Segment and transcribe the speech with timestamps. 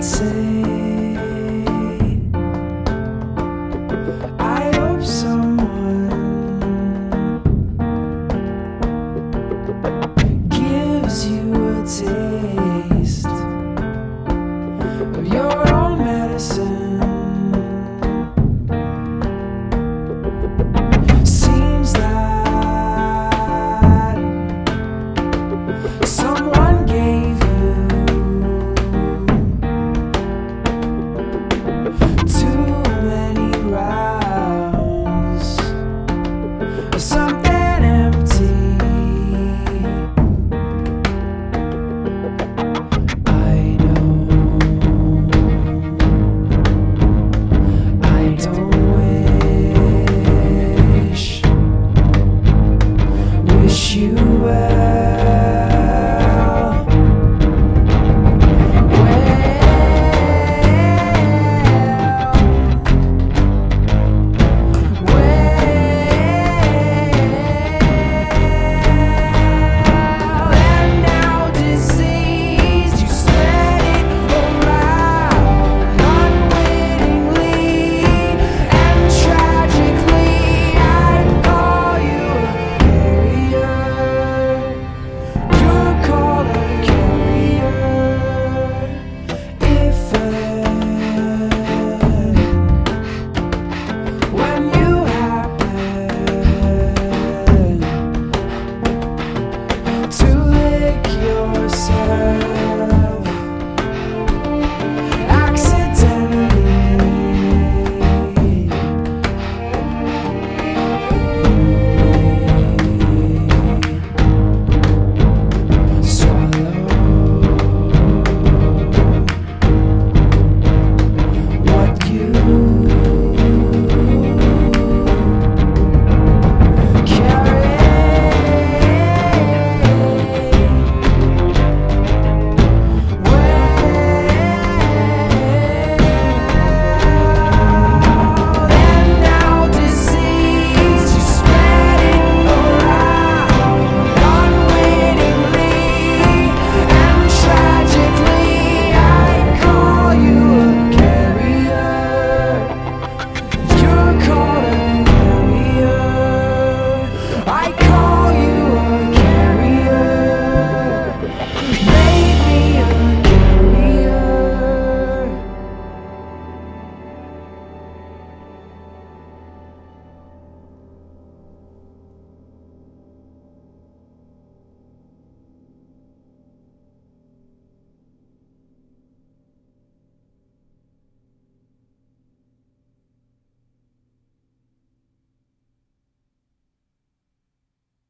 [0.00, 0.77] say